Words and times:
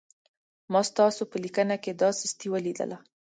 ما 0.71 0.81
ستاسو 0.89 1.21
په 1.31 1.37
لیکنه 1.43 1.75
کې 1.83 1.91
دا 2.01 2.09
سستي 2.19 2.47
ولیدله. 2.49 2.97